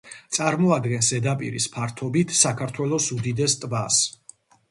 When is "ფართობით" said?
1.75-2.33